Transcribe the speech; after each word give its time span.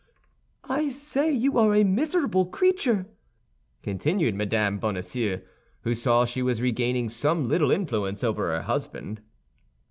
"I 0.63 0.89
say 0.89 1.31
you 1.31 1.59
are 1.59 1.75
a 1.75 1.83
miserable 1.83 2.47
creature!" 2.47 3.05
continued 3.83 4.33
Mme. 4.33 4.77
Bonacieux, 4.79 5.41
who 5.81 5.93
saw 5.93 6.25
she 6.25 6.41
was 6.41 6.59
regaining 6.59 7.07
some 7.07 7.47
little 7.47 7.69
influence 7.69 8.23
over 8.23 8.47
her 8.49 8.63
husband. 8.63 9.21